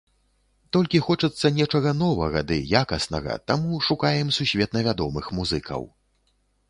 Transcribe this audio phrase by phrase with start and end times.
[0.75, 5.81] Толькі хочацца нечага новага ды якаснага, таму шукаем сусветна вядомых музыкаў.